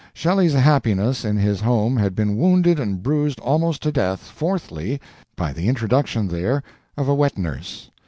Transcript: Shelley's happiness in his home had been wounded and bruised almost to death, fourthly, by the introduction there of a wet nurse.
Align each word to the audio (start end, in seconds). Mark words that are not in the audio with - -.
Shelley's 0.15 0.53
happiness 0.53 1.23
in 1.23 1.37
his 1.37 1.61
home 1.61 1.95
had 1.97 2.15
been 2.15 2.35
wounded 2.35 2.79
and 2.79 3.03
bruised 3.03 3.39
almost 3.39 3.83
to 3.83 3.91
death, 3.91 4.21
fourthly, 4.31 4.99
by 5.35 5.53
the 5.53 5.67
introduction 5.69 6.27
there 6.27 6.63
of 6.97 7.07
a 7.07 7.13
wet 7.13 7.37
nurse. 7.37 7.91